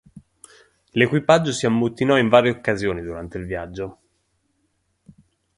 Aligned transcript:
L'equipaggio 0.93 1.51
si 1.51 1.67
ammutinò 1.67 2.17
in 2.17 2.27
varie 2.27 2.49
occasioni 2.49 3.03
durante 3.03 3.37
il 3.37 3.45
viaggio. 3.45 3.99